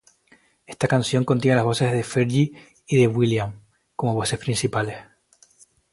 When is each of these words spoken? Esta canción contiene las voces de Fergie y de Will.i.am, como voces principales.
Esta 0.65 0.87
canción 0.87 1.25
contiene 1.25 1.57
las 1.57 1.63
voces 1.63 1.91
de 1.91 2.03
Fergie 2.03 2.53
y 2.87 2.97
de 2.97 3.05
Will.i.am, 3.05 3.61
como 3.95 4.15
voces 4.15 4.39
principales. 4.39 4.97